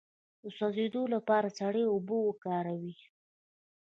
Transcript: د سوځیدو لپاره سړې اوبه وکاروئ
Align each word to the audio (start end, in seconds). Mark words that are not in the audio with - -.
د 0.41 0.43
سوځیدو 0.57 1.03
لپاره 1.13 1.47
سړې 1.59 1.83
اوبه 1.91 2.15
وکاروئ 2.23 2.95